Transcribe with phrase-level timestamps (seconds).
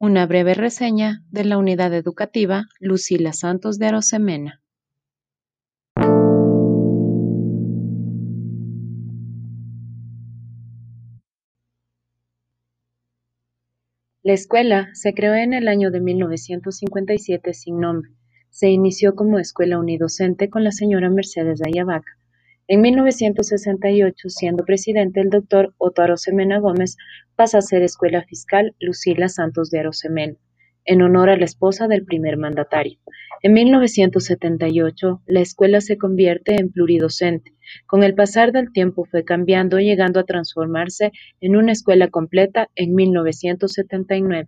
[0.00, 4.62] Una breve reseña de la unidad educativa Lucila Santos de Arosemena.
[14.22, 18.12] La escuela se creó en el año de 1957 sin nombre.
[18.50, 22.16] Se inició como escuela unidocente con la señora Mercedes Ayavaca.
[22.70, 26.98] En 1968, siendo presidente el doctor Otto Arosemena Gómez,
[27.34, 30.36] pasa a ser escuela fiscal Lucila Santos de Arosemena,
[30.84, 32.98] en honor a la esposa del primer mandatario.
[33.42, 37.54] En 1978, la escuela se convierte en pluridocente.
[37.86, 42.94] Con el pasar del tiempo fue cambiando, llegando a transformarse en una escuela completa en
[42.94, 44.46] 1979.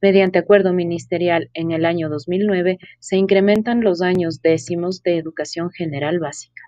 [0.00, 6.20] Mediante acuerdo ministerial en el año 2009, se incrementan los años décimos de educación general
[6.20, 6.67] básica.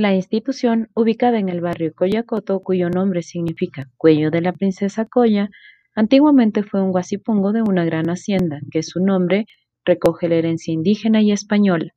[0.00, 5.50] La institución, ubicada en el barrio Coyacoto, cuyo nombre significa Cuello de la Princesa Coya,
[5.94, 9.44] antiguamente fue un guasipungo de una gran hacienda, que su nombre
[9.84, 11.92] recoge la herencia indígena y española.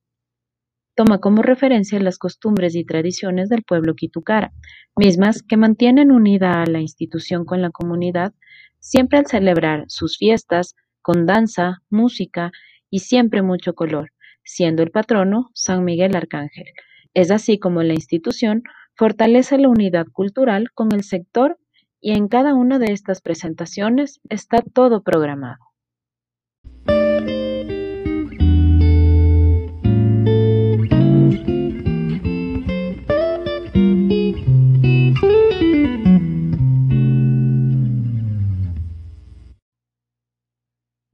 [0.95, 4.51] Toma como referencia las costumbres y tradiciones del pueblo Quitucara,
[4.97, 8.33] mismas que mantienen unida a la institución con la comunidad,
[8.79, 12.51] siempre al celebrar sus fiestas con danza, música
[12.89, 14.11] y siempre mucho color,
[14.43, 16.65] siendo el patrono San Miguel Arcángel.
[17.13, 18.63] Es así como la institución
[18.95, 21.59] fortalece la unidad cultural con el sector
[22.01, 25.59] y en cada una de estas presentaciones está todo programado.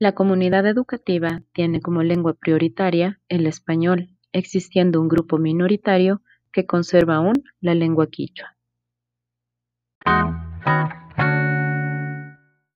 [0.02, 7.16] La comunidad educativa tiene como lengua prioritaria el español, existiendo un grupo minoritario que conserva
[7.16, 8.56] aún la lengua quichua.